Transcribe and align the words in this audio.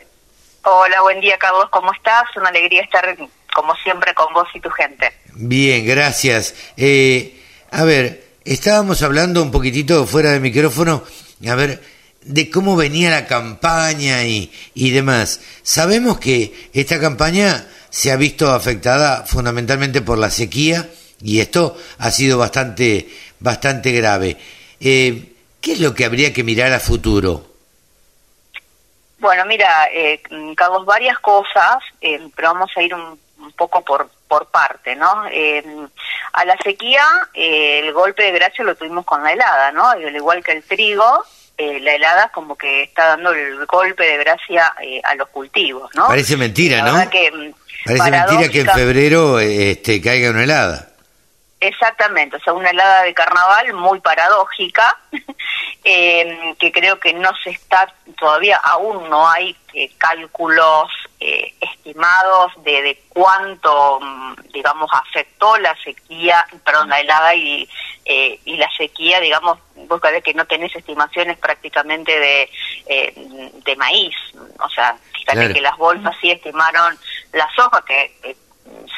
Hola, 0.66 1.02
buen 1.02 1.20
día 1.20 1.36
Carlos, 1.38 1.66
¿cómo 1.68 1.92
estás? 1.92 2.24
Una 2.36 2.48
alegría 2.48 2.82
estar 2.82 3.04
como 3.54 3.76
siempre 3.76 4.14
con 4.14 4.32
vos 4.32 4.48
y 4.54 4.60
tu 4.60 4.70
gente. 4.70 5.12
Bien, 5.34 5.86
gracias. 5.86 6.54
Eh, 6.78 7.38
a 7.70 7.84
ver, 7.84 8.24
estábamos 8.46 9.02
hablando 9.02 9.42
un 9.42 9.50
poquitito 9.50 10.06
fuera 10.06 10.30
del 10.30 10.40
micrófono, 10.40 11.04
a 11.46 11.54
ver, 11.54 11.82
de 12.22 12.50
cómo 12.50 12.76
venía 12.76 13.10
la 13.10 13.26
campaña 13.26 14.24
y, 14.24 14.50
y 14.72 14.90
demás. 14.90 15.42
Sabemos 15.62 16.18
que 16.18 16.70
esta 16.72 16.98
campaña 16.98 17.68
se 17.90 18.10
ha 18.10 18.16
visto 18.16 18.50
afectada 18.50 19.24
fundamentalmente 19.26 20.00
por 20.00 20.16
la 20.16 20.30
sequía 20.30 20.88
y 21.22 21.40
esto 21.40 21.76
ha 21.98 22.10
sido 22.10 22.38
bastante, 22.38 23.10
bastante 23.38 23.92
grave. 23.92 24.38
Eh, 24.80 25.34
¿Qué 25.60 25.74
es 25.74 25.80
lo 25.80 25.94
que 25.94 26.06
habría 26.06 26.32
que 26.32 26.42
mirar 26.42 26.72
a 26.72 26.80
futuro? 26.80 27.53
Bueno, 29.24 29.46
mira, 29.46 29.88
eh, 29.90 30.20
Carlos, 30.54 30.84
varias 30.84 31.18
cosas, 31.20 31.78
eh, 32.02 32.28
pero 32.36 32.52
vamos 32.52 32.70
a 32.76 32.82
ir 32.82 32.94
un, 32.94 33.18
poco 33.56 33.80
por, 33.82 34.10
por 34.28 34.50
parte, 34.50 34.94
¿no? 34.94 35.24
Eh, 35.30 35.64
a 36.34 36.44
la 36.44 36.54
sequía, 36.58 37.02
eh, 37.32 37.80
el 37.82 37.94
golpe 37.94 38.22
de 38.22 38.32
gracia 38.32 38.62
lo 38.62 38.74
tuvimos 38.74 39.06
con 39.06 39.24
la 39.24 39.32
helada, 39.32 39.72
¿no? 39.72 39.88
Al 39.88 40.14
igual 40.14 40.44
que 40.44 40.52
el 40.52 40.62
trigo, 40.62 41.24
eh, 41.56 41.80
la 41.80 41.94
helada 41.94 42.28
como 42.34 42.54
que 42.54 42.82
está 42.82 43.06
dando 43.06 43.32
el 43.32 43.64
golpe 43.64 44.04
de 44.04 44.18
gracia 44.18 44.74
eh, 44.82 45.00
a 45.02 45.14
los 45.14 45.30
cultivos, 45.30 45.90
¿no? 45.94 46.06
Parece 46.06 46.36
mentira, 46.36 46.84
La 46.84 47.04
¿no? 47.04 47.10
que, 47.10 47.30
mm, 47.32 47.54
Parece 47.86 48.10
mentira 48.10 48.48
que 48.50 48.60
en 48.60 48.68
febrero 48.68 49.40
este, 49.40 50.02
caiga 50.02 50.28
una 50.32 50.44
helada. 50.44 50.88
Exactamente, 51.60 52.36
o 52.36 52.40
sea, 52.40 52.52
una 52.52 52.68
helada 52.68 53.04
de 53.04 53.14
carnaval 53.14 53.72
muy 53.72 54.00
paradójica, 54.00 54.98
eh, 55.84 56.54
que 56.58 56.72
creo 56.72 56.98
que 56.98 57.12
no 57.12 57.30
se 57.42 57.50
está, 57.50 57.92
todavía 58.18 58.56
aún 58.56 59.08
no 59.10 59.28
hay 59.28 59.54
eh, 59.74 59.90
cálculos 59.98 60.90
eh, 61.20 61.54
estimados 61.60 62.52
de, 62.64 62.82
de 62.82 63.02
cuánto, 63.10 64.00
mm, 64.00 64.34
digamos, 64.52 64.90
afectó 64.92 65.56
la 65.58 65.76
sequía, 65.82 66.46
perdón, 66.64 66.88
la 66.88 67.00
helada 67.00 67.34
y, 67.34 67.68
eh, 68.06 68.40
y 68.44 68.56
la 68.56 68.70
sequía, 68.76 69.20
digamos, 69.20 69.58
vos 69.88 70.00
sabés 70.00 70.22
que 70.24 70.34
no 70.34 70.46
tenés 70.46 70.74
estimaciones 70.74 71.36
prácticamente 71.38 72.18
de, 72.18 72.50
eh, 72.86 73.12
de 73.64 73.76
maíz, 73.76 74.14
o 74.60 74.68
sea, 74.70 74.96
fíjate 75.12 75.38
Claro. 75.38 75.54
que 75.54 75.60
las 75.60 75.76
bolsas 75.76 76.14
sí 76.20 76.30
estimaron 76.30 76.98
la 77.32 77.48
soja, 77.54 77.82
que 77.86 78.36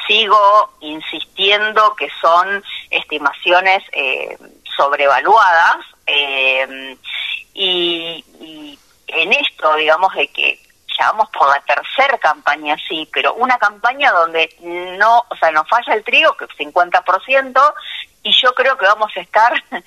sigo 0.07 0.73
insistiendo 0.81 1.95
que 1.95 2.09
son 2.21 2.63
estimaciones 2.89 3.83
eh, 3.91 4.37
sobrevaluadas 4.75 5.77
eh, 6.07 6.97
y, 7.53 8.79
en 9.07 9.33
esto, 9.33 9.75
digamos, 9.75 10.13
de 10.15 10.27
que 10.29 10.59
ya 10.97 11.11
vamos 11.11 11.29
por 11.29 11.47
la 11.47 11.61
tercera 11.61 12.17
campaña, 12.17 12.75
sí, 12.87 13.07
pero 13.11 13.33
una 13.35 13.57
campaña 13.57 14.11
donde 14.11 14.49
no, 14.97 15.25
o 15.29 15.35
sea, 15.35 15.51
nos 15.51 15.67
falla 15.67 15.93
el 15.93 16.03
trigo, 16.03 16.35
que 16.35 16.45
es 16.45 16.51
50%, 16.57 17.73
y 18.23 18.31
yo 18.31 18.53
creo 18.53 18.77
que 18.77 18.85
vamos 18.85 19.11
a 19.15 19.19
estar 19.19 19.63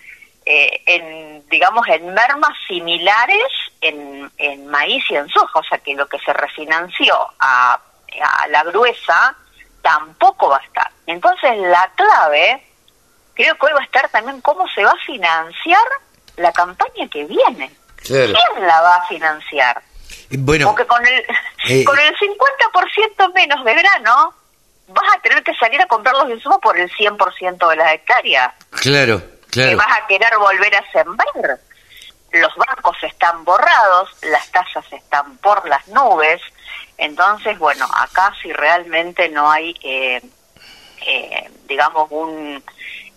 eh, 0.46 0.82
en, 0.86 1.48
digamos, 1.48 1.86
en 1.88 2.14
mermas 2.14 2.56
similares 2.66 3.48
en, 3.80 4.30
en 4.38 4.66
maíz 4.68 5.04
y 5.10 5.16
en 5.16 5.28
soja, 5.28 5.58
o 5.58 5.64
sea, 5.64 5.78
que 5.78 5.94
lo 5.94 6.08
que 6.08 6.18
se 6.18 6.32
refinanció 6.32 7.14
a, 7.38 7.80
a 8.22 8.48
la 8.48 8.62
gruesa 8.64 9.36
tampoco 9.82 10.48
va 10.48 10.58
a 10.58 10.64
estar. 10.64 10.90
Entonces, 11.06 11.56
la 11.58 11.90
clave, 11.94 12.64
creo 13.34 13.56
que 13.56 13.66
hoy 13.66 13.72
va 13.72 13.80
a 13.80 13.84
estar 13.84 14.08
también 14.10 14.40
cómo 14.40 14.68
se 14.68 14.84
va 14.84 14.92
a 14.92 15.06
financiar 15.06 15.86
la 16.36 16.52
campaña 16.52 17.08
que 17.10 17.24
viene. 17.24 17.70
Claro. 17.96 18.32
¿Quién 18.32 18.66
la 18.66 18.80
va 18.80 18.96
a 18.96 19.06
financiar? 19.06 19.82
Bueno, 20.30 20.68
Porque 20.68 20.86
con 20.86 21.04
el, 21.06 21.24
eh, 21.68 21.84
con 21.84 21.98
el 21.98 22.14
50% 22.16 23.32
menos 23.34 23.64
de 23.64 23.74
grano, 23.74 24.34
vas 24.88 25.16
a 25.16 25.20
tener 25.20 25.42
que 25.42 25.54
salir 25.54 25.80
a 25.80 25.86
comprar 25.86 26.14
los 26.16 26.30
insumos 26.30 26.58
por 26.62 26.78
el 26.78 26.90
100% 26.90 27.68
de 27.68 27.76
las 27.76 27.92
hectáreas. 27.94 28.52
claro, 28.70 29.20
Que 29.50 29.50
claro. 29.62 29.76
vas 29.78 29.98
a 29.98 30.06
querer 30.06 30.36
volver 30.38 30.74
a 30.76 30.92
sembrar. 30.92 31.58
Los 32.32 32.54
bancos 32.54 32.96
están 33.02 33.44
borrados, 33.44 34.10
las 34.22 34.48
tasas 34.52 34.84
están 34.92 35.36
por 35.38 35.68
las 35.68 35.86
nubes. 35.88 36.40
Entonces, 36.96 37.58
bueno, 37.58 37.86
acá 37.92 38.32
si 38.40 38.52
realmente 38.52 39.28
no 39.30 39.50
hay, 39.50 39.74
eh, 39.82 40.22
eh, 41.06 41.50
digamos, 41.66 42.06
un, 42.10 42.62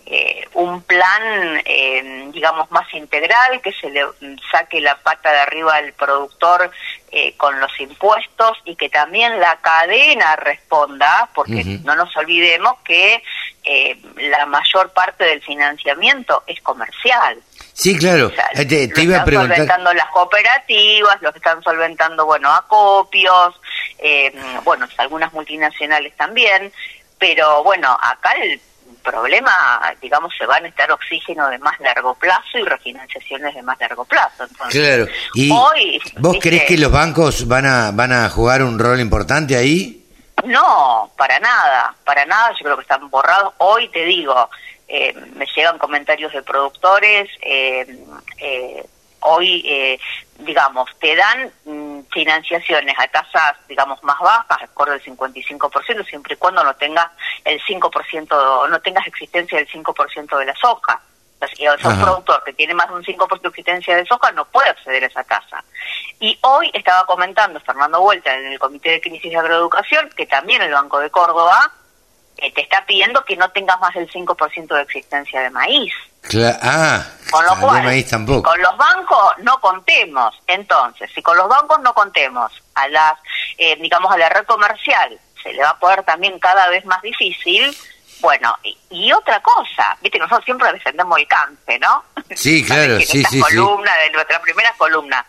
eh, 0.06 0.46
un 0.54 0.82
plan, 0.82 1.60
eh, 1.64 2.28
digamos, 2.32 2.70
más 2.70 2.92
integral, 2.94 3.60
que 3.62 3.72
se 3.72 3.88
le 3.90 4.04
saque 4.50 4.80
la 4.80 4.96
pata 4.96 5.32
de 5.32 5.38
arriba 5.40 5.74
al 5.76 5.92
productor 5.94 6.70
eh, 7.10 7.34
con 7.36 7.58
los 7.60 7.70
impuestos 7.80 8.58
y 8.64 8.76
que 8.76 8.88
también 8.88 9.40
la 9.40 9.56
cadena 9.62 10.36
responda, 10.36 11.28
porque 11.34 11.64
no 11.84 11.94
nos 11.96 12.14
olvidemos 12.16 12.74
que 12.84 13.22
eh, 13.64 13.98
la 14.16 14.44
mayor 14.46 14.92
parte 14.92 15.24
del 15.24 15.40
financiamiento 15.40 16.42
es 16.46 16.60
comercial. 16.60 17.38
Sí, 17.72 17.96
claro. 17.98 18.26
O 18.26 18.30
sea, 18.30 18.48
te, 18.54 18.66
te 18.66 18.88
lo 18.88 19.02
iba 19.02 19.14
a 19.14 19.18
están 19.18 19.24
preguntar. 19.24 19.56
solventando 19.56 19.94
las 19.94 20.08
cooperativas, 20.10 21.22
lo 21.22 21.32
que 21.32 21.38
están 21.38 21.62
solventando, 21.62 22.26
bueno, 22.26 22.52
acopios, 22.52 23.58
eh, 23.98 24.32
bueno, 24.64 24.86
algunas 24.98 25.32
multinacionales 25.32 26.14
también, 26.16 26.72
pero 27.18 27.64
bueno, 27.64 27.98
acá 28.02 28.32
el 28.32 28.60
problema, 29.04 29.52
digamos, 30.00 30.32
se 30.36 30.46
va 30.46 30.56
a 30.56 30.60
necesitar 30.60 30.90
oxígeno 30.90 31.48
de 31.48 31.58
más 31.58 31.78
largo 31.80 32.14
plazo 32.16 32.58
y 32.58 32.62
refinanciaciones 32.64 33.54
de 33.54 33.62
más 33.62 33.78
largo 33.78 34.04
plazo. 34.04 34.44
Entonces, 34.44 34.80
Claro. 34.80 35.06
¿Y 35.34 35.50
hoy, 35.52 36.00
vos 36.18 36.32
¿viste? 36.32 36.48
crees 36.48 36.64
que 36.64 36.78
los 36.78 36.90
bancos 36.90 37.46
van 37.46 37.66
a 37.66 37.90
van 37.92 38.12
a 38.12 38.28
jugar 38.30 38.62
un 38.62 38.78
rol 38.78 38.98
importante 38.98 39.56
ahí? 39.56 40.00
No, 40.44 41.12
para 41.16 41.38
nada, 41.38 41.94
para 42.04 42.26
nada, 42.26 42.50
yo 42.58 42.64
creo 42.64 42.76
que 42.76 42.82
están 42.82 43.08
borrados. 43.08 43.54
Hoy 43.58 43.88
te 43.90 44.04
digo, 44.04 44.50
eh, 44.88 45.14
me 45.36 45.46
llegan 45.54 45.78
comentarios 45.78 46.32
de 46.32 46.42
productores, 46.42 47.30
eh, 47.40 47.86
eh, 48.38 48.84
hoy, 49.20 49.62
eh, 49.66 49.98
digamos, 50.40 50.90
te 50.98 51.14
dan 51.16 51.50
financiaciones 52.10 52.94
a 52.98 53.06
tasas, 53.08 53.56
digamos, 53.68 54.02
más 54.02 54.18
bajas, 54.20 54.62
acorde 54.62 54.92
al 54.94 55.02
55%, 55.02 56.06
siempre 56.06 56.34
y 56.34 56.36
cuando 56.36 56.62
no 56.64 56.74
tengas 56.76 57.10
el 57.44 57.60
5%, 57.60 58.68
no 58.68 58.80
tengas 58.80 59.06
existencia 59.06 59.58
del 59.58 59.68
5% 59.68 60.38
de 60.38 60.44
la 60.44 60.54
soja. 60.54 61.00
O 61.44 61.78
sea, 61.78 61.90
un 61.90 62.00
productor 62.00 62.42
que 62.42 62.54
tiene 62.54 62.72
más 62.74 62.88
de 62.88 62.94
un 62.94 63.04
5% 63.04 63.40
de 63.40 63.48
existencia 63.48 63.96
de 63.96 64.06
soja, 64.06 64.32
no 64.32 64.46
puede 64.46 64.70
acceder 64.70 65.04
a 65.04 65.06
esa 65.08 65.24
tasa. 65.24 65.62
Y 66.18 66.38
hoy 66.40 66.70
estaba 66.72 67.04
comentando 67.06 67.60
Fernando 67.60 68.00
Vuelta 68.00 68.34
en 68.34 68.46
el 68.46 68.58
Comité 68.58 68.92
de 68.92 69.00
Crisis 69.00 69.30
de 69.30 69.36
Agroeducación 69.36 70.08
que 70.16 70.26
también 70.26 70.62
el 70.62 70.72
Banco 70.72 71.00
de 71.00 71.10
Córdoba 71.10 71.70
eh, 72.38 72.52
te 72.52 72.62
está 72.62 72.84
pidiendo 72.86 73.24
que 73.24 73.36
no 73.36 73.50
tengas 73.50 73.78
más 73.80 73.94
del 73.94 74.10
5% 74.10 74.74
de 74.74 74.82
existencia 74.82 75.40
de 75.42 75.50
maíz. 75.50 75.92
Cla- 76.28 76.58
ah, 76.62 77.04
Con 77.30 77.44
lo 77.44 77.56
cual, 77.60 77.82
maíz 77.84 78.08
tampoco. 78.08 78.48
con 78.50 78.60
los 78.60 78.76
bancos 78.76 79.32
no 79.38 79.60
contemos. 79.60 80.34
Entonces, 80.46 81.10
si 81.14 81.22
con 81.22 81.36
los 81.36 81.48
bancos 81.48 81.80
no 81.80 81.92
contemos, 81.94 82.50
a 82.74 82.88
las, 82.88 83.14
eh, 83.58 83.76
digamos, 83.80 84.12
a 84.12 84.16
la 84.18 84.28
red 84.28 84.44
comercial 84.46 85.18
se 85.42 85.52
le 85.52 85.62
va 85.62 85.70
a 85.70 85.78
poder 85.78 86.02
también 86.04 86.38
cada 86.38 86.68
vez 86.68 86.84
más 86.86 87.02
difícil. 87.02 87.76
Bueno, 88.20 88.56
y, 88.62 88.78
y 88.88 89.12
otra 89.12 89.40
cosa, 89.42 89.98
viste, 90.00 90.18
nosotros 90.18 90.44
siempre 90.46 90.72
defendemos 90.72 91.18
el 91.18 91.26
canje, 91.28 91.78
¿no? 91.78 92.04
Sí, 92.34 92.64
claro, 92.66 92.96
que 92.98 93.04
sí, 93.06 93.22
sí, 93.24 93.40
columna, 93.40 93.94
de 93.96 94.10
nuestra 94.12 94.40
primera 94.40 94.72
columna. 94.78 95.24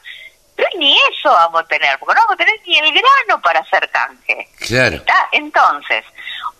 Pero 0.56 0.69
ni 0.78 0.96
eso 1.12 1.30
vamos 1.30 1.62
a 1.62 1.66
tener, 1.68 2.00
porque 2.00 2.16
no 2.16 2.22
vamos 2.22 2.36
a 2.36 2.38
tener 2.38 2.56
ni 2.66 2.78
el 2.78 2.94
grano 2.94 3.42
para 3.42 3.60
hacer 3.60 3.90
canje. 3.92 4.48
Claro. 4.60 4.96
¿Está? 4.96 5.28
Entonces, 5.34 6.06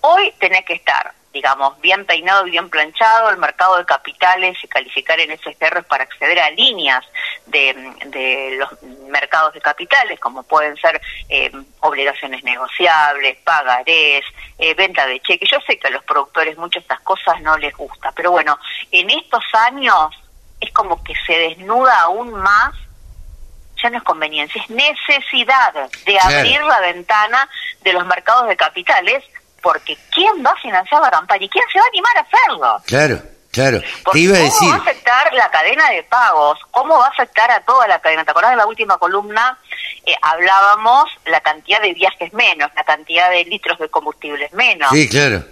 hoy 0.02 0.34
tenés 0.38 0.66
que 0.66 0.74
estar, 0.74 1.14
digamos, 1.36 1.78
bien 1.82 2.06
peinado 2.06 2.48
y 2.48 2.52
bien 2.52 2.70
planchado 2.70 3.30
el 3.30 3.36
mercado 3.36 3.76
de 3.78 3.84
capitales 3.84 4.58
y 4.64 4.70
calificar 4.70 5.20
en 5.20 5.38
STR 5.38 5.84
para 5.84 6.06
acceder 6.06 6.40
a 6.40 6.50
líneas 6.52 7.04
de, 7.48 7.74
de 8.06 8.56
los 8.58 8.70
mercados 9.10 9.54
de 9.54 9.60
capitales, 9.60 10.18
como 10.22 10.44
pueden 10.44 10.78
ser 10.78 11.02
eh, 11.28 11.52
obligaciones 11.82 12.42
negociables, 12.46 13.38
pagarés, 13.44 14.24
eh, 14.58 14.74
venta 14.76 15.06
de 15.06 15.20
cheques. 15.20 15.52
Yo 15.52 15.58
sé 15.68 15.78
que 15.78 15.88
a 15.88 15.92
los 15.92 16.06
productores 16.06 16.58
muchas 16.58 16.84
de 16.84 16.86
estas 16.94 17.02
cosas 17.02 17.42
no 17.42 17.58
les 17.58 17.76
gusta, 17.76 18.14
pero 18.14 18.32
bueno, 18.32 18.58
en 18.92 19.10
estos 19.10 19.44
años 19.68 20.16
es 20.62 20.72
como 20.72 21.04
que 21.04 21.14
se 21.28 21.34
desnuda 21.38 22.00
aún 22.00 22.32
más 22.32 22.74
ya 23.84 23.90
no 23.90 23.98
es 23.98 24.04
conveniencia, 24.04 24.62
es 24.64 24.70
necesidad 24.70 25.74
de 25.74 26.14
Claro. 26.18 26.38
abrir 26.38 26.62
la 26.64 26.80
ventana 26.80 27.50
de 27.82 27.92
los 27.92 28.06
mercados 28.06 28.48
de 28.48 28.56
capitales 28.56 29.22
porque 29.66 29.98
¿quién 30.12 30.46
va 30.46 30.52
a 30.52 30.56
financiar 30.62 31.02
la 31.02 31.10
campaña 31.10 31.44
y 31.44 31.50
quién 31.50 31.64
se 31.74 31.80
va 31.80 31.86
a 31.86 31.88
animar 31.88 32.18
a 32.18 32.22
hacerlo? 32.22 32.84
Claro, 32.86 33.22
claro. 33.52 33.82
Porque 34.04 34.20
Te 34.20 34.24
iba 34.26 34.38
a 34.38 34.42
¿Cómo 34.42 34.52
decir, 34.52 34.70
va 34.70 34.76
a 34.76 34.78
afectar 34.78 35.34
la 35.34 35.50
cadena 35.50 35.90
de 35.90 36.04
pagos? 36.04 36.60
¿Cómo 36.70 37.00
va 37.00 37.08
a 37.08 37.10
afectar 37.10 37.50
a 37.50 37.62
toda 37.62 37.88
la 37.88 38.00
cadena? 38.00 38.24
¿Te 38.24 38.30
acordás 38.30 38.52
de 38.52 38.58
la 38.58 38.68
última 38.68 39.00
columna? 39.00 39.58
Eh, 40.06 40.14
hablábamos 40.22 41.06
la 41.26 41.42
cantidad 41.42 41.82
de 41.82 41.96
viajes 41.96 42.32
menos, 42.34 42.70
la 42.76 42.84
cantidad 42.84 43.32
de 43.32 43.44
litros 43.46 43.80
de 43.80 43.90
combustibles 43.90 44.54
menos. 44.54 44.90
sí, 44.92 45.10
claro. 45.10 45.44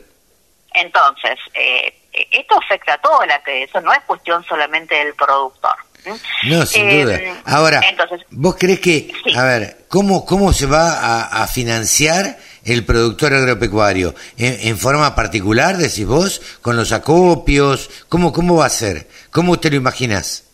Entonces, 0.76 1.38
eh, 1.56 1.94
esto 2.32 2.56
afecta 2.58 2.94
a 2.94 2.98
toda 3.00 3.26
la 3.26 3.42
cadena, 3.42 3.66
eso 3.66 3.82
no 3.82 3.94
es 3.94 4.00
cuestión 4.06 4.44
solamente 4.46 4.94
del 4.96 5.14
productor. 5.16 5.74
¿m? 6.06 6.18
No, 6.44 6.66
sin 6.66 6.88
Eh, 6.90 7.04
duda. 7.04 7.20
Ahora, 7.46 7.82
entonces, 7.90 8.22
¿vos 8.30 8.56
crees 8.60 8.80
que, 8.80 9.12
Sí. 9.24 9.36
a 9.38 9.44
ver, 9.44 9.86
cómo, 9.88 10.26
cómo 10.26 10.52
se 10.54 10.66
va 10.66 10.94
a, 11.00 11.44
a 11.44 11.48
financiar 11.48 12.38
el 12.66 12.86
productor 12.86 13.34
agropecuario? 13.34 14.16
¿En, 14.38 14.68
en 14.68 14.78
forma 14.78 15.16
particular, 15.16 15.78
decís 15.78 16.06
vos? 16.06 16.42
¿Con 16.62 16.76
los 16.76 16.92
acopios? 16.92 17.90
¿Cómo, 18.10 18.32
cómo 18.32 18.58
va 18.58 18.66
a 18.66 18.70
ser? 18.70 19.08
¿Cómo 19.32 19.60
te 19.60 19.70
lo 19.70 19.76
imaginas? 19.76 20.46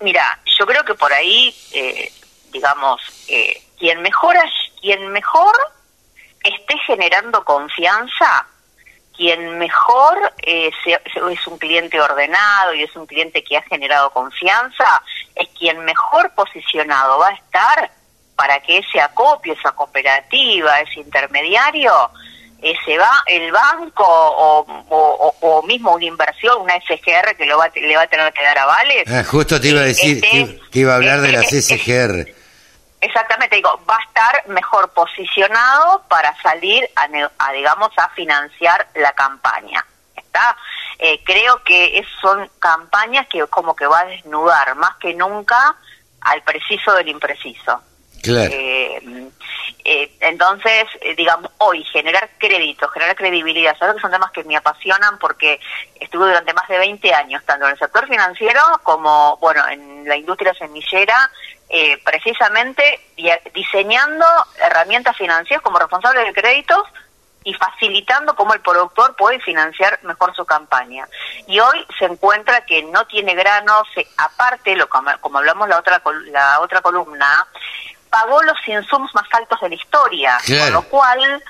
Mira, 0.00 0.38
yo 0.58 0.66
creo 0.66 0.84
que 0.84 0.94
por 0.94 1.12
ahí, 1.12 1.54
eh, 1.72 2.12
digamos, 2.52 3.00
eh, 3.28 3.62
quien 3.78 4.02
mejora, 4.02 4.42
quien 4.80 5.08
mejor 5.08 5.54
esté 6.42 6.78
generando 6.86 7.44
confianza, 7.44 8.46
quien 9.16 9.58
mejor 9.58 10.32
eh, 10.42 10.70
es 10.84 11.46
un 11.46 11.58
cliente 11.58 12.00
ordenado 12.00 12.74
y 12.74 12.82
es 12.82 12.94
un 12.94 13.06
cliente 13.06 13.42
que 13.42 13.56
ha 13.56 13.62
generado 13.62 14.10
confianza, 14.10 15.02
es 15.34 15.48
quien 15.58 15.84
mejor 15.84 16.32
posicionado 16.34 17.18
va 17.18 17.28
a 17.28 17.34
estar 17.34 17.90
para 18.36 18.60
que 18.60 18.78
ese 18.78 19.00
acopio, 19.00 19.54
esa 19.54 19.72
cooperativa, 19.72 20.78
ese 20.80 21.00
intermediario, 21.00 22.10
eh, 22.62 22.74
se 22.84 22.96
va 22.98 23.10
el 23.26 23.50
banco 23.52 24.04
o, 24.06 24.60
o- 24.60 24.86
o- 24.90 25.36
o 25.40 25.62
mismo 25.62 25.92
una 25.92 26.04
inversión, 26.04 26.60
una 26.62 26.74
SGR 26.76 27.36
que 27.36 27.46
lo 27.46 27.58
va, 27.58 27.68
le 27.74 27.96
va 27.96 28.02
a 28.02 28.06
tener 28.06 28.32
que 28.32 28.42
dar 28.42 28.58
avales. 28.58 29.04
Ah, 29.10 29.24
justo 29.24 29.60
te 29.60 29.68
iba 29.68 29.80
a 29.80 29.84
decir 29.84 30.16
Este- 30.24 30.60
que, 30.70 30.78
iba 30.80 30.92
a 30.92 30.96
hablar 30.96 31.20
de 31.20 31.32
las 31.32 31.52
este- 31.52 31.76
SGR. 31.78 32.34
Exactamente, 33.00 33.56
digo, 33.56 33.80
va 33.88 33.96
a 33.96 34.02
estar 34.02 34.48
mejor 34.48 34.90
posicionado 34.92 36.02
para 36.08 36.34
salir 36.42 36.88
a, 36.96 37.08
a, 37.38 37.52
digamos, 37.52 37.90
a 37.98 38.08
financiar 38.10 38.88
la 38.94 39.12
campaña. 39.12 39.84
¿Está? 40.16 40.56
Eh, 40.98 41.22
creo 41.24 41.62
que 41.62 41.98
es- 41.98 42.06
son 42.20 42.50
campañas 42.58 43.26
que 43.28 43.46
como 43.48 43.76
que 43.76 43.86
va 43.86 44.00
a 44.00 44.04
desnudar 44.06 44.74
más 44.76 44.96
que 44.96 45.14
nunca 45.14 45.76
al 46.22 46.42
preciso 46.42 46.94
del 46.94 47.08
impreciso. 47.08 47.80
Eh, 48.52 49.30
eh, 49.88 50.10
entonces, 50.18 50.84
eh, 51.00 51.14
digamos, 51.14 51.48
hoy 51.58 51.84
generar 51.84 52.28
crédito, 52.38 52.88
generar 52.88 53.14
credibilidad, 53.14 53.78
sabes 53.78 53.94
que 53.94 54.00
son 54.00 54.10
temas 54.10 54.32
que 54.32 54.42
me 54.42 54.56
apasionan 54.56 55.16
porque 55.20 55.60
estuve 56.00 56.26
durante 56.26 56.52
más 56.54 56.66
de 56.66 56.78
20 56.78 57.14
años, 57.14 57.44
tanto 57.44 57.66
en 57.66 57.70
el 57.70 57.78
sector 57.78 58.08
financiero 58.08 58.60
como, 58.82 59.36
bueno, 59.36 59.62
en 59.68 60.08
la 60.08 60.16
industria 60.16 60.52
semillera, 60.54 61.30
eh, 61.68 62.02
precisamente 62.04 63.00
diseñando 63.54 64.26
herramientas 64.58 65.16
financieras 65.16 65.62
como 65.62 65.78
responsable 65.78 66.24
de 66.24 66.32
créditos 66.32 66.82
y 67.44 67.54
facilitando 67.54 68.34
cómo 68.34 68.54
el 68.54 68.60
productor 68.62 69.14
puede 69.14 69.38
financiar 69.38 70.00
mejor 70.02 70.34
su 70.34 70.44
campaña. 70.44 71.06
Y 71.46 71.60
hoy 71.60 71.86
se 71.96 72.06
encuentra 72.06 72.66
que 72.66 72.82
no 72.82 73.06
tiene 73.06 73.36
granos, 73.36 73.86
aparte, 74.16 74.74
lo 74.74 74.88
como, 74.88 75.12
como 75.20 75.38
hablamos 75.38 75.68
la 75.68 75.78
otra 75.78 76.02
la 76.32 76.58
otra 76.58 76.80
columna, 76.80 77.46
pagó 78.16 78.42
los 78.44 78.56
insumos 78.66 79.14
más 79.14 79.26
altos 79.32 79.60
de 79.60 79.68
la 79.68 79.74
historia, 79.74 80.38
Claro. 80.44 80.64
con 80.64 80.72
lo 80.72 80.82
cual 80.88 81.44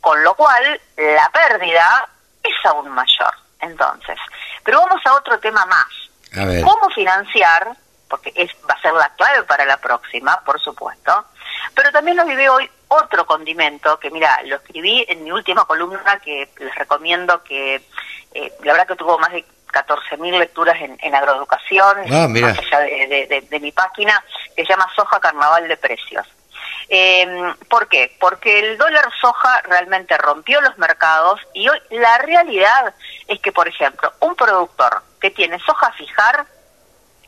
con 0.00 0.22
lo 0.24 0.34
cual 0.34 0.80
la 0.96 1.30
pérdida 1.30 2.08
es 2.42 2.54
aún 2.64 2.88
mayor. 2.90 3.32
Entonces, 3.60 4.18
pero 4.64 4.80
vamos 4.80 5.00
a 5.06 5.14
otro 5.14 5.38
tema 5.38 5.64
más. 5.66 5.86
A 6.36 6.44
ver. 6.44 6.62
¿Cómo 6.62 6.90
financiar? 6.90 7.68
Porque 8.08 8.32
es, 8.36 8.50
va 8.68 8.74
a 8.74 8.80
ser 8.82 8.92
la 8.92 9.08
clave 9.10 9.44
para 9.44 9.64
la 9.64 9.78
próxima, 9.78 10.38
por 10.44 10.60
supuesto. 10.60 11.24
Pero 11.74 11.90
también 11.92 12.16
lo 12.18 12.26
vive 12.26 12.48
hoy 12.50 12.70
otro 12.88 13.24
condimento 13.24 13.98
que, 13.98 14.10
mira, 14.10 14.40
lo 14.44 14.56
escribí 14.56 15.06
en 15.08 15.24
mi 15.24 15.32
última 15.32 15.64
columna 15.64 16.18
que 16.20 16.50
les 16.58 16.74
recomiendo 16.74 17.42
que, 17.42 17.76
eh, 18.34 18.52
la 18.62 18.72
verdad 18.72 18.88
que 18.88 18.96
tuvo 18.96 19.18
más 19.18 19.32
de 19.32 19.44
14.000 19.74 20.38
lecturas 20.38 20.80
en, 20.80 20.96
en 21.02 21.14
agroeducación, 21.14 21.98
Ah, 22.12 22.28
más 22.28 22.58
allá 22.58 22.80
de, 22.80 23.06
de- 23.08 23.26
de- 23.26 23.40
de 23.42 23.60
mi 23.60 23.72
página, 23.72 24.24
que 24.56 24.64
se 24.64 24.68
llama 24.72 24.88
Soja 24.94 25.18
Carnaval 25.20 25.66
de 25.68 25.76
Precios. 25.76 26.26
Eh, 26.88 27.54
¿Por 27.68 27.88
qué? 27.88 28.14
Porque 28.20 28.58
el 28.60 28.78
dólar 28.78 29.08
soja 29.20 29.60
realmente 29.62 30.16
rompió 30.18 30.60
los 30.60 30.76
mercados 30.78 31.40
y 31.54 31.68
hoy 31.68 31.78
la 31.90 32.18
realidad 32.18 32.94
es 33.26 33.40
que, 33.40 33.52
por 33.52 33.66
ejemplo, 33.68 34.12
un 34.20 34.34
productor 34.36 35.02
que 35.20 35.30
tiene 35.30 35.58
soja 35.60 35.88
a 35.88 35.92
fijar, 35.92 36.46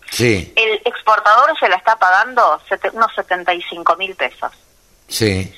Sí, 0.09 0.53
el 0.55 0.81
exportador 0.85 1.59
se 1.59 1.69
la 1.69 1.75
está 1.77 1.97
pagando 1.97 2.61
unos 2.93 3.13
75 3.15 3.97
mil 3.97 4.15
pesos. 4.15 4.53
sí. 5.09 5.53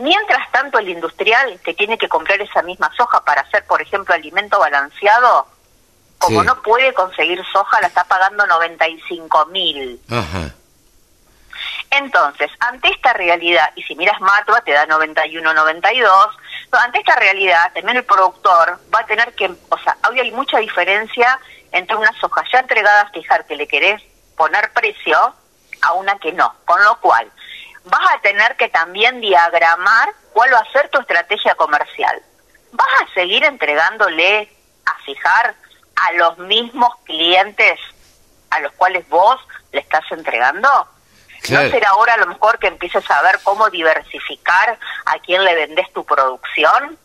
Mientras 0.00 0.48
tanto, 0.52 0.78
el 0.78 0.88
industrial 0.90 1.58
que 1.64 1.74
tiene 1.74 1.98
que 1.98 2.08
comprar 2.08 2.40
esa 2.40 2.62
misma 2.62 2.88
soja 2.96 3.24
para 3.24 3.40
hacer, 3.40 3.66
por 3.66 3.82
ejemplo, 3.82 4.14
alimento 4.14 4.56
balanceado, 4.60 5.48
como 6.18 6.40
Sí. 6.40 6.46
no 6.46 6.62
puede 6.62 6.92
conseguir 6.94 7.42
soja, 7.52 7.80
la 7.80 7.86
está 7.86 8.04
pagando 8.04 8.46
95 8.46 9.46
mil. 9.46 10.00
Entonces, 11.90 12.50
ante 12.60 12.90
esta 12.90 13.12
realidad, 13.14 13.70
y 13.74 13.82
si 13.82 13.94
miras 13.94 14.20
Matva 14.20 14.60
te 14.60 14.72
da 14.72 14.86
91, 14.86 15.54
92, 15.54 16.36
pero 16.70 16.82
ante 16.82 16.98
esta 16.98 17.16
realidad 17.16 17.72
también 17.72 17.96
el 17.96 18.04
productor 18.04 18.78
va 18.94 19.00
a 19.00 19.06
tener 19.06 19.34
que, 19.34 19.46
o 19.46 19.78
sea, 19.78 19.96
hoy 20.08 20.20
hay 20.20 20.30
mucha 20.32 20.58
diferencia 20.58 21.38
entre 21.72 21.96
una 21.96 22.12
soja 22.20 22.42
ya 22.52 22.60
entregada 22.60 23.02
a 23.02 23.10
fijar 23.10 23.46
que 23.46 23.56
le 23.56 23.66
querés 23.66 24.02
poner 24.36 24.72
precio 24.72 25.34
a 25.82 25.92
una 25.92 26.18
que 26.18 26.32
no, 26.32 26.54
con 26.64 26.82
lo 26.84 27.00
cual 27.00 27.30
vas 27.84 28.14
a 28.14 28.20
tener 28.20 28.56
que 28.56 28.68
también 28.68 29.20
diagramar 29.20 30.10
cuál 30.32 30.52
va 30.52 30.58
a 30.58 30.72
ser 30.72 30.88
tu 30.90 30.98
estrategia 31.00 31.54
comercial. 31.54 32.20
¿Vas 32.72 32.88
a 33.02 33.14
seguir 33.14 33.44
entregándole 33.44 34.52
a 34.84 34.94
fijar 35.04 35.54
a 36.06 36.12
los 36.12 36.38
mismos 36.38 36.90
clientes 37.04 37.78
a 38.50 38.60
los 38.60 38.72
cuales 38.72 39.08
vos 39.08 39.38
le 39.72 39.80
estás 39.80 40.04
entregando? 40.10 40.68
Claro. 41.42 41.64
¿No 41.64 41.70
será 41.70 41.90
ahora 41.90 42.14
a 42.14 42.18
lo 42.18 42.26
mejor 42.26 42.58
que 42.58 42.66
empieces 42.66 43.08
a 43.10 43.22
ver 43.22 43.38
cómo 43.42 43.70
diversificar 43.70 44.78
a 45.04 45.18
quién 45.20 45.44
le 45.44 45.54
vendes 45.54 45.92
tu 45.92 46.04
producción? 46.04 46.98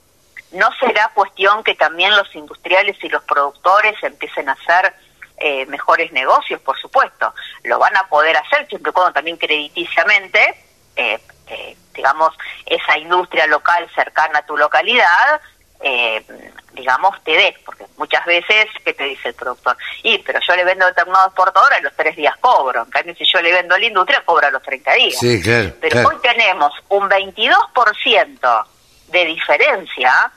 ¿No 0.51 0.69
será 0.79 1.11
cuestión 1.13 1.63
que 1.63 1.75
también 1.75 2.15
los 2.15 2.33
industriales 2.35 2.97
y 3.03 3.09
los 3.09 3.23
productores 3.23 3.95
empiecen 4.03 4.49
a 4.49 4.53
hacer 4.53 4.93
eh, 5.37 5.65
mejores 5.67 6.11
negocios? 6.11 6.61
Por 6.61 6.79
supuesto, 6.79 7.33
lo 7.63 7.79
van 7.79 7.95
a 7.97 8.07
poder 8.07 8.37
hacer 8.37 8.67
siempre 8.67 8.91
y 8.91 8.93
cuando 8.93 9.13
también 9.13 9.37
crediticiamente, 9.37 10.63
eh, 10.95 11.19
eh, 11.47 11.77
digamos, 11.93 12.35
esa 12.65 12.97
industria 12.97 13.47
local 13.47 13.89
cercana 13.95 14.39
a 14.39 14.45
tu 14.45 14.57
localidad, 14.57 15.41
eh, 15.81 16.23
digamos, 16.73 17.23
te 17.23 17.31
dé, 17.31 17.55
porque 17.65 17.85
muchas 17.97 18.25
veces, 18.25 18.65
¿qué 18.83 18.93
te 18.93 19.03
dice 19.05 19.29
el 19.29 19.35
productor? 19.35 19.77
Y, 20.01 20.17
pero 20.19 20.39
yo 20.45 20.55
le 20.55 20.63
vendo 20.63 20.85
a 20.85 20.89
determinado 20.89 21.27
exportador 21.27 21.73
a 21.73 21.79
los 21.81 21.95
tres 21.95 22.15
días 22.15 22.35
cobro, 22.37 22.83
en 22.83 22.89
cambio 22.89 23.15
si 23.15 23.25
yo 23.31 23.41
le 23.41 23.51
vendo 23.51 23.75
a 23.75 23.79
la 23.79 23.85
industria 23.85 24.23
cobra 24.25 24.47
a 24.47 24.51
los 24.51 24.63
30 24.63 24.93
días. 24.93 25.19
Sí, 25.19 25.41
claro. 25.41 25.73
Pero 25.79 25.91
claro. 25.93 26.09
hoy 26.09 26.15
tenemos 26.21 26.73
un 26.89 27.09
22% 27.09 28.65
de 29.09 29.25
diferencia 29.25 30.31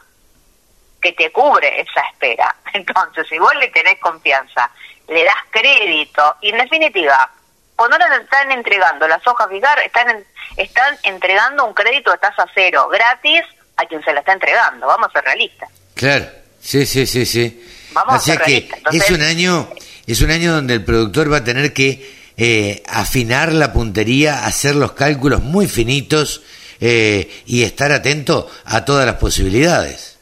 que 1.00 1.12
te 1.12 1.30
cubre 1.32 1.80
esa 1.80 2.00
espera. 2.12 2.54
Entonces, 2.72 3.26
si 3.28 3.38
vos 3.38 3.54
le 3.56 3.68
tenés 3.68 3.98
confianza, 4.00 4.70
le 5.08 5.24
das 5.24 5.36
crédito, 5.50 6.36
y 6.40 6.50
en 6.50 6.58
definitiva, 6.58 7.30
cuando 7.76 7.96
ahora 7.96 8.16
le 8.16 8.24
están 8.24 8.50
entregando 8.52 9.06
las 9.08 9.26
hojas 9.26 9.48
fijar, 9.48 9.78
están, 9.80 10.10
en- 10.10 10.26
están 10.56 10.98
entregando 11.02 11.64
un 11.64 11.74
crédito 11.74 12.10
de 12.10 12.18
tasa 12.18 12.46
cero, 12.54 12.88
gratis, 12.88 13.42
a 13.76 13.84
quien 13.86 14.02
se 14.04 14.12
la 14.12 14.20
está 14.20 14.32
entregando. 14.32 14.86
Vamos 14.86 15.08
a 15.08 15.12
ser 15.12 15.24
realistas. 15.24 15.70
Claro, 15.96 16.26
sí, 16.60 16.84
sí, 16.86 17.06
sí, 17.06 17.24
sí. 17.26 17.62
Vamos 17.92 18.12
a 18.14 18.16
Así 18.34 18.36
que. 18.44 18.56
Entonces- 18.76 19.02
es 19.02 19.10
un 19.10 19.22
año, 19.22 19.68
es 20.06 20.20
un 20.20 20.30
año 20.30 20.52
donde 20.54 20.74
el 20.74 20.84
productor 20.84 21.32
va 21.32 21.38
a 21.38 21.44
tener 21.44 21.72
que 21.72 22.14
eh, 22.38 22.82
afinar 22.86 23.50
la 23.52 23.72
puntería, 23.72 24.44
hacer 24.44 24.76
los 24.76 24.92
cálculos 24.92 25.42
muy 25.42 25.66
finitos 25.68 26.42
eh, 26.80 27.42
y 27.46 27.62
estar 27.62 27.90
atento 27.92 28.50
a 28.66 28.84
todas 28.84 29.06
las 29.06 29.14
posibilidades. 29.16 30.18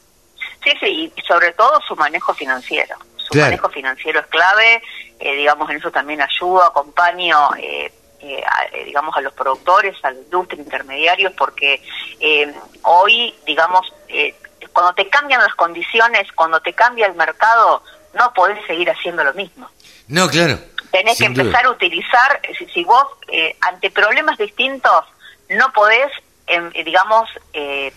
Sí, 0.63 0.69
sí, 0.79 1.11
y 1.13 1.21
sobre 1.27 1.51
todo 1.51 1.77
su 1.85 1.93
manejo 1.97 2.33
financiero. 2.33 2.95
Su 3.17 3.31
Claro. 3.31 3.47
manejo 3.47 3.69
financiero 3.69 4.21
es 4.21 4.27
clave, 4.27 4.81
eh, 5.19 5.35
digamos, 5.35 5.69
en 5.69 5.75
eso 5.75 5.91
también 5.91 6.21
ayudo, 6.21 6.63
acompaño, 6.63 7.53
eh, 7.57 7.91
eh, 8.21 8.41
a- 8.49 8.65
eh, 8.73 8.85
digamos, 8.85 9.13
a 9.17 9.19
los 9.21 9.33
productores, 9.33 9.93
a 10.03 10.11
la 10.11 10.17
industria, 10.17 10.61
intermediarios, 10.63 11.33
porque 11.37 11.81
eh, 12.21 12.53
hoy, 12.83 13.35
digamos, 13.45 13.85
eh, 14.07 14.33
cuando 14.75 14.93
te 14.93 15.09
cambian 15.09 15.41
las 15.41 15.55
condiciones, 15.55 16.31
cuando 16.33 16.59
te 16.59 16.73
cambia 16.73 17.07
el 17.07 17.15
mercado, 17.15 17.81
no 18.13 18.31
podés 18.33 18.63
seguir 18.67 18.91
haciendo 18.91 19.23
lo 19.23 19.33
mismo. 19.33 19.67
No, 20.07 20.29
claro. 20.29 20.59
Tenés 20.91 21.17
que 21.17 21.29
duda. 21.29 21.41
empezar 21.41 21.65
a 21.65 21.71
utilizar, 21.71 22.39
eh, 22.43 22.53
si, 22.57 22.67
si 22.67 22.83
vos 22.83 23.07
eh, 23.27 23.55
ante 23.61 23.89
problemas 23.89 24.37
distintos 24.37 25.05
no 25.49 25.71
podés, 25.73 26.11
em, 26.47 26.69
eh, 26.73 26.83
digamos, 26.83 27.29
eh, 27.53 27.91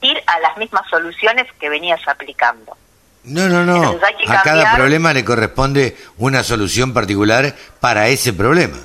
resistir 0.00 0.22
a 0.26 0.38
las 0.40 0.56
mismas 0.56 0.88
soluciones 0.88 1.46
que 1.58 1.68
venías 1.68 2.00
aplicando. 2.06 2.76
No, 3.24 3.48
no, 3.48 3.64
no. 3.64 3.98
A 4.28 4.42
cada 4.42 4.74
problema 4.74 5.12
le 5.12 5.24
corresponde 5.24 5.96
una 6.18 6.42
solución 6.42 6.94
particular 6.94 7.54
para 7.80 8.08
ese 8.08 8.32
problema. 8.32 8.78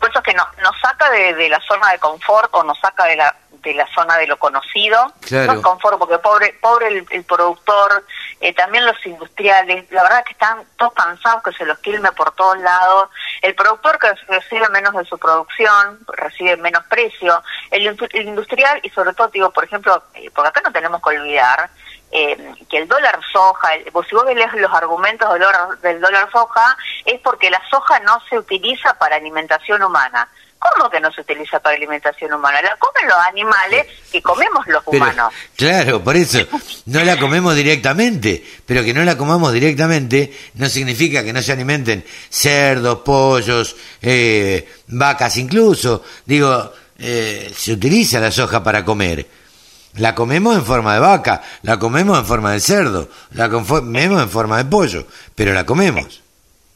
Por 0.00 0.10
eso 0.10 0.18
es 0.18 0.24
que 0.24 0.34
no, 0.34 0.44
nos 0.62 0.74
saca 0.80 1.10
de, 1.10 1.48
la 1.48 1.60
zona 1.60 1.92
de 1.92 1.98
confort 1.98 2.48
o 2.52 2.64
nos 2.64 2.78
saca 2.80 3.04
de 3.04 3.16
la, 3.16 3.36
de 3.62 3.74
la 3.74 3.86
zona 3.94 4.16
de 4.18 4.26
lo 4.26 4.38
conocido. 4.38 5.12
No 5.30 5.52
es 5.52 5.60
confort 5.60 5.98
porque 5.98 6.18
pobre, 6.18 6.56
pobre 6.60 7.04
el, 7.10 7.24
productor, 7.24 8.04
eh, 8.40 8.52
también 8.54 8.84
los 8.84 9.04
industriales, 9.06 9.90
la 9.90 10.02
verdad 10.02 10.24
que 10.24 10.32
están 10.32 10.62
todos 10.76 10.92
cansados 10.92 11.42
que 11.42 11.52
se 11.52 11.64
los 11.64 11.78
quilme 11.78 12.12
por 12.12 12.34
todos 12.34 12.58
lados. 12.58 13.10
El 13.40 13.54
productor 13.54 13.98
que 13.98 14.12
recibe 14.28 14.68
menos 14.70 14.94
de 14.94 15.04
su 15.04 15.18
producción, 15.18 16.00
recibe 16.08 16.56
menos 16.56 16.84
precio. 16.86 17.42
El, 17.70 17.86
el 17.86 18.28
industrial 18.28 18.80
y 18.82 18.90
sobre 18.90 19.14
todo, 19.14 19.28
digo, 19.28 19.50
por 19.50 19.64
ejemplo, 19.64 20.02
eh, 20.14 20.30
porque 20.34 20.48
acá 20.48 20.60
no 20.64 20.72
tenemos 20.72 21.00
que 21.02 21.16
olvidar 21.16 21.70
eh, 22.14 22.36
que 22.68 22.76
el 22.76 22.88
dólar 22.88 23.18
soja, 23.32 23.70
si 23.74 23.90
vos 23.90 24.06
lees 24.34 24.52
los 24.54 24.72
argumentos 24.72 25.32
del 25.32 25.40
dólar, 25.40 25.78
del 25.80 26.00
dólar 26.00 26.30
soja, 26.30 26.76
es 27.06 27.18
porque 27.20 27.48
la 27.48 27.62
soja 27.70 28.00
no 28.00 28.20
se 28.28 28.38
utiliza 28.38 28.98
para 28.98 29.16
alimentación 29.16 29.82
humana. 29.82 30.28
¿Cómo 30.62 30.88
que 30.88 31.00
no 31.00 31.12
se 31.12 31.22
utiliza 31.22 31.58
para 31.58 31.74
alimentación 31.74 32.32
humana? 32.32 32.62
La 32.62 32.76
comen 32.76 33.08
los 33.08 33.18
animales 33.28 33.86
y 34.12 34.20
comemos 34.20 34.66
los 34.68 34.82
humanos. 34.86 35.32
Claro, 35.56 36.02
por 36.04 36.16
eso, 36.16 36.38
no 36.86 37.02
la 37.02 37.18
comemos 37.18 37.56
directamente, 37.56 38.44
pero 38.64 38.84
que 38.84 38.94
no 38.94 39.02
la 39.02 39.16
comamos 39.16 39.52
directamente 39.52 40.32
no 40.54 40.68
significa 40.68 41.24
que 41.24 41.32
no 41.32 41.42
se 41.42 41.52
alimenten 41.52 42.04
cerdos, 42.28 42.98
pollos, 42.98 43.76
eh, 44.00 44.68
vacas 44.86 45.36
incluso. 45.36 46.04
Digo, 46.24 46.72
eh, 46.98 47.52
se 47.56 47.72
utiliza 47.72 48.20
la 48.20 48.30
soja 48.30 48.62
para 48.62 48.84
comer 48.84 49.26
la 49.96 50.14
comemos 50.14 50.56
en 50.56 50.64
forma 50.64 50.94
de 50.94 51.00
vaca, 51.00 51.42
la 51.62 51.78
comemos 51.78 52.18
en 52.18 52.24
forma 52.24 52.52
de 52.52 52.60
cerdo, 52.60 53.10
la 53.32 53.50
comemos 53.50 54.22
en 54.22 54.30
forma 54.30 54.56
de 54.56 54.64
pollo, 54.64 55.06
pero 55.34 55.52
la 55.52 55.66
comemos. 55.66 56.22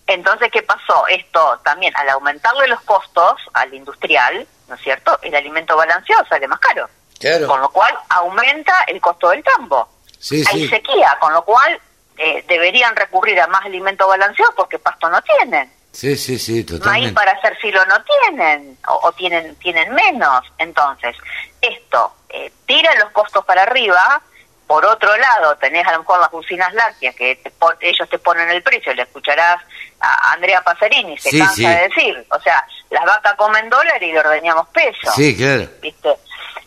Entonces, 0.07 0.51
¿qué 0.53 0.63
pasó? 0.63 1.07
Esto 1.09 1.61
también, 1.65 1.93
al 1.97 2.09
aumentarle 2.11 2.69
los 2.69 2.81
costos 2.83 3.41
al 3.53 3.75
industrial, 3.75 4.47
¿no 4.69 4.75
es 4.75 4.81
cierto? 4.81 5.19
El 5.23 5.35
alimento 5.35 5.77
balanceado 5.77 6.25
sale 6.27 6.47
más 6.47 6.61
caro. 6.61 6.89
Claro. 7.19 7.49
Con 7.49 7.61
lo 7.61 7.69
cual 7.71 7.95
aumenta 8.11 8.73
el 8.87 9.01
costo 9.01 9.31
del 9.31 9.43
campo. 9.43 9.89
Sí, 10.19 10.45
Hay 10.53 10.69
sequía, 10.69 11.17
con 11.21 11.33
lo 11.33 11.45
cual 11.45 11.81
eh, 12.19 12.45
deberían 12.47 12.95
recurrir 12.95 13.41
a 13.41 13.47
más 13.47 13.65
alimento 13.65 14.07
balanceado 14.07 14.53
porque 14.55 14.79
pasto 14.79 15.09
no 15.09 15.21
tienen. 15.23 15.73
Sí, 15.93 16.17
sí, 16.17 16.39
sí, 16.39 16.63
totalmente. 16.63 17.07
Maíz 17.07 17.13
para 17.15 17.33
hacer 17.33 17.57
filo 17.57 17.85
no 17.87 17.97
tienen, 18.05 18.79
o, 18.87 19.13
tienen, 19.13 19.57
tienen 19.57 19.95
menos. 19.95 20.43
Entonces, 20.59 21.17
esto 21.61 22.15
eh, 22.29 22.53
tira 22.67 22.95
los 22.97 23.11
costos 23.13 23.45
para 23.45 23.63
arriba. 23.63 24.21
Por 24.67 24.85
otro 24.85 25.17
lado, 25.17 25.57
tenés 25.57 25.87
a 25.87 25.93
lo 25.93 26.01
mejor 26.01 26.21
las 26.21 26.33
usinas 26.33 26.73
lácteas 26.75 27.15
que 27.15 27.41
ellos 27.81 28.09
te 28.09 28.19
ponen 28.19 28.51
el 28.51 28.63
precio, 28.63 28.93
le 28.95 29.03
escucharás 29.03 29.63
a 30.01 30.33
Andrea 30.33 30.61
Pasarini, 30.63 31.17
se 31.19 31.39
cansa 31.39 31.71
de 31.71 31.89
decir. 31.89 32.27
O 32.31 32.41
sea, 32.41 32.67
las 32.91 33.05
vacas 33.05 33.35
comen 33.35 33.71
dólar 33.71 34.03
y 34.03 34.13
le 34.13 34.19
ordeñamos 34.19 34.69
peso. 34.69 35.13
Sí, 35.15 35.37
claro. 35.37 35.69
¿viste? 35.81 36.17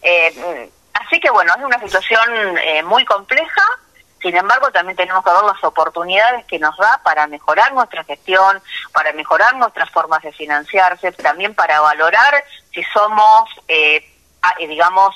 Eh, 0.01 0.70
así 0.94 1.20
que 1.20 1.29
bueno, 1.29 1.53
es 1.58 1.63
una 1.63 1.79
situación 1.79 2.58
eh, 2.58 2.84
muy 2.84 3.03
compleja 3.03 3.63
sin 4.22 4.36
embargo, 4.36 4.70
también 4.72 4.98
tenemos 4.98 5.24
que 5.24 5.32
ver 5.32 5.44
las 5.44 5.63
oportunidades 5.63 6.46
que 6.46 6.60
nos 6.60 6.75
da 6.77 7.00
para 7.03 7.25
mejorar 7.27 7.74
nuestra 7.74 8.03
gestión, 8.03 8.62
para 8.91 9.13
mejorar 9.13 9.56
nuestras 9.56 9.89
formas 9.91 10.22
de 10.24 10.34
financiarse, 10.34 11.12
también 11.13 11.56
para 11.56 11.79
valorar 11.79 12.44
si 12.74 12.84
somos, 12.94 13.50
eh, 13.68 14.06
eh, 14.60 14.68
digamos, 14.68 15.15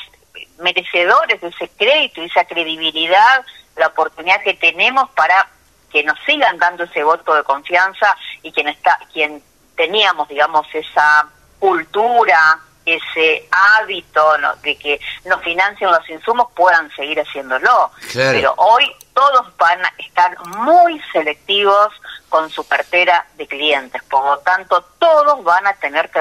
merecedores 0.60 1.42
de 1.42 1.48
ese 1.48 1.70
crédito 1.70 2.22
y 2.22 2.25
esa 2.25 2.46
credibilidad, 2.46 3.46
la 3.75 3.88
oportunidad 3.88 4.42
que 4.44 4.54
tenemos 4.54 5.10
para 5.12 5.48
que 5.92 6.04
nos 6.04 6.18
sigan 6.25 6.58
dando 6.58 6.84
ese 6.84 7.04
voto 7.04 7.36
de 7.36 7.44
confianza 7.44 8.16
y 8.42 8.52
quien 8.52 8.68
está, 8.68 9.00
quien 9.12 9.44
teníamos, 9.75 10.28
digamos, 10.28 10.68
esa 10.74 11.28
cultura 11.60 12.60
ese 12.86 13.48
hábito 13.52 14.34
de 14.62 14.78
que 14.78 15.00
nos 15.25 15.42
financien 15.42 15.90
los 15.90 16.10
insumos 16.10 16.48
puedan 16.56 16.94
seguir 16.96 17.20
haciéndolo. 17.20 17.92
Pero 18.13 18.54
hoy 18.58 18.92
todos 19.13 19.56
van 19.58 19.84
a 19.86 19.94
estar 19.98 20.38
muy 20.48 21.02
selectivos 21.12 21.94
con 22.34 22.50
su 22.50 22.63
cartera 22.63 23.28
de 23.38 23.46
clientes. 23.46 24.02
Por 24.10 24.25
lo 24.25 24.40
tanto, 24.40 24.84
todos 24.98 25.44
van 25.44 25.68
a 25.68 25.74
tener 25.74 26.10
que 26.10 26.20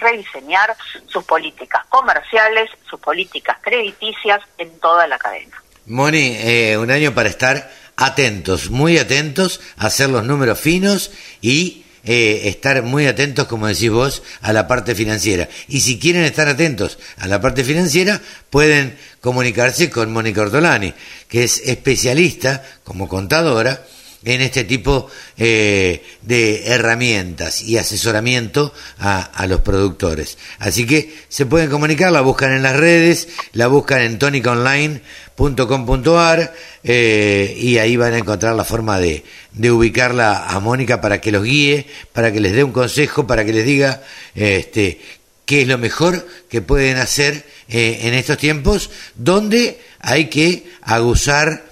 rediseñar 0.00 0.76
sus 1.06 1.22
políticas 1.22 1.86
comerciales, 1.88 2.68
sus 2.90 2.98
políticas 2.98 3.58
crediticias 3.60 4.40
en 4.58 4.76
toda 4.80 5.06
la 5.06 5.16
cadena. 5.16 5.62
Moni, 5.86 6.36
eh, 6.40 6.76
un 6.76 6.90
año 6.90 7.14
para 7.14 7.28
estar 7.28 7.70
atentos, 7.94 8.70
muy 8.70 8.98
atentos, 8.98 9.60
hacer 9.76 10.10
los 10.10 10.24
números 10.24 10.58
finos 10.58 11.12
y 11.40 11.84
eh, 12.02 12.48
estar 12.48 12.82
muy 12.82 13.06
atentos, 13.06 13.46
como 13.46 13.68
decís 13.68 13.90
vos, 13.90 14.24
a 14.40 14.52
la 14.52 14.66
parte 14.66 14.96
financiera. 14.96 15.48
Y 15.68 15.82
si 15.82 16.00
quieren 16.00 16.24
estar 16.24 16.48
atentos 16.48 16.98
a 17.18 17.28
la 17.28 17.40
parte 17.40 17.62
financiera, 17.62 18.20
pueden 18.50 18.98
comunicarse 19.20 19.88
con 19.88 20.12
Mónica 20.12 20.40
Ortolani, 20.40 20.94
que 21.28 21.44
es 21.44 21.60
especialista 21.60 22.64
como 22.82 23.08
contadora 23.08 23.84
en 24.24 24.40
este 24.40 24.64
tipo 24.64 25.08
eh, 25.36 26.02
de 26.22 26.66
herramientas 26.66 27.62
y 27.62 27.78
asesoramiento 27.78 28.72
a, 28.98 29.20
a, 29.20 29.46
los 29.46 29.60
productores. 29.60 30.38
Así 30.58 30.86
que 30.86 31.14
se 31.28 31.46
pueden 31.46 31.70
comunicar, 31.70 32.10
la 32.10 32.22
buscan 32.22 32.52
en 32.52 32.62
las 32.62 32.76
redes, 32.76 33.28
la 33.52 33.66
buscan 33.66 34.00
en 34.02 34.18
tonicaonline.com.ar 34.18 36.54
eh, 36.82 37.56
y 37.58 37.78
ahí 37.78 37.96
van 37.96 38.14
a 38.14 38.18
encontrar 38.18 38.54
la 38.54 38.64
forma 38.64 38.98
de, 38.98 39.24
de, 39.52 39.70
ubicarla 39.70 40.48
a 40.48 40.58
Mónica 40.60 41.00
para 41.00 41.20
que 41.20 41.32
los 41.32 41.44
guíe, 41.44 41.86
para 42.12 42.32
que 42.32 42.40
les 42.40 42.52
dé 42.52 42.64
un 42.64 42.72
consejo, 42.72 43.26
para 43.26 43.44
que 43.44 43.52
les 43.52 43.66
diga 43.66 44.02
este, 44.34 45.00
qué 45.44 45.62
es 45.62 45.68
lo 45.68 45.78
mejor 45.78 46.26
que 46.48 46.62
pueden 46.62 46.96
hacer 46.96 47.44
eh, 47.68 48.00
en 48.02 48.14
estos 48.14 48.38
tiempos, 48.38 48.90
donde 49.14 49.80
hay 50.00 50.28
que 50.28 50.66
aguzar 50.82 51.64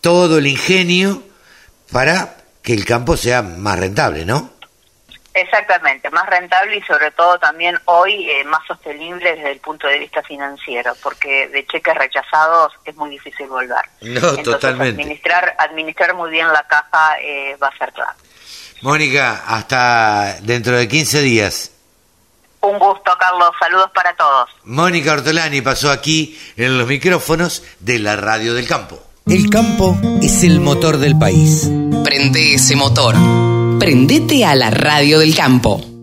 todo 0.00 0.38
el 0.38 0.46
ingenio, 0.46 1.22
para 1.94 2.34
que 2.60 2.74
el 2.74 2.84
campo 2.84 3.16
sea 3.16 3.40
más 3.42 3.78
rentable, 3.78 4.24
¿no? 4.24 4.50
Exactamente, 5.32 6.10
más 6.10 6.26
rentable 6.26 6.76
y 6.76 6.82
sobre 6.82 7.12
todo 7.12 7.38
también 7.38 7.78
hoy 7.84 8.28
eh, 8.28 8.42
más 8.42 8.66
sostenible 8.66 9.36
desde 9.36 9.52
el 9.52 9.60
punto 9.60 9.86
de 9.86 10.00
vista 10.00 10.20
financiero, 10.24 10.92
porque 11.00 11.46
de 11.50 11.64
cheques 11.66 11.94
rechazados 11.94 12.72
es 12.84 12.96
muy 12.96 13.10
difícil 13.10 13.46
volver. 13.46 13.84
No, 14.00 14.36
totalmente. 14.38 15.02
Administrar, 15.02 15.54
administrar 15.56 16.14
muy 16.14 16.32
bien 16.32 16.48
la 16.48 16.66
caja 16.66 17.16
eh, 17.20 17.56
va 17.62 17.68
a 17.68 17.78
ser 17.78 17.92
clave. 17.92 18.18
Mónica, 18.82 19.44
hasta 19.46 20.38
dentro 20.40 20.76
de 20.76 20.88
15 20.88 21.20
días. 21.20 21.70
Un 22.60 22.76
gusto, 22.80 23.12
Carlos. 23.20 23.50
Saludos 23.60 23.92
para 23.94 24.12
todos. 24.16 24.50
Mónica 24.64 25.12
Ortolani 25.12 25.60
pasó 25.60 25.92
aquí 25.92 26.36
en 26.56 26.76
los 26.76 26.88
micrófonos 26.88 27.62
de 27.78 28.00
la 28.00 28.16
Radio 28.16 28.52
del 28.52 28.66
Campo. 28.66 29.13
El 29.26 29.48
campo 29.48 29.98
es 30.20 30.44
el 30.44 30.60
motor 30.60 30.98
del 30.98 31.16
país. 31.16 31.70
Prende 32.04 32.54
ese 32.54 32.76
motor. 32.76 33.16
Prendete 33.78 34.44
a 34.44 34.54
la 34.54 34.68
radio 34.68 35.18
del 35.18 35.34
campo. 35.34 35.93